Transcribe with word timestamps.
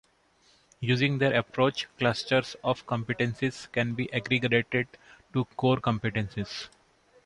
Using 0.79 1.19
their 1.19 1.35
approach, 1.35 1.87
clusters 1.99 2.55
of 2.63 2.87
competencies 2.87 3.71
can 3.71 3.93
be 3.93 4.11
aggregated 4.11 4.87
to 5.33 5.45
core 5.45 5.77
competencies. 5.77 6.69